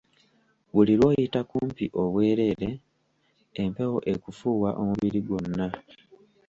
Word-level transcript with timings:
Buli 0.73 0.93
lwoyita 0.99 1.39
kumpi 1.49 1.85
obwereere, 2.01 2.69
empewo 3.61 3.97
ekufuuwa 4.13 4.69
omubiri 4.81 5.19
gwonna. 5.27 5.67